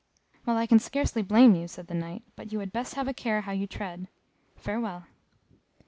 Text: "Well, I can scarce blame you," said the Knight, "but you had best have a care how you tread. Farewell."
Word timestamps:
"Well, 0.47 0.57
I 0.57 0.65
can 0.65 0.79
scarce 0.79 1.11
blame 1.11 1.53
you," 1.53 1.67
said 1.67 1.85
the 1.85 1.93
Knight, 1.93 2.23
"but 2.35 2.51
you 2.51 2.57
had 2.59 2.71
best 2.73 2.95
have 2.95 3.07
a 3.07 3.13
care 3.13 3.41
how 3.41 3.51
you 3.51 3.67
tread. 3.67 4.07
Farewell." 4.55 5.05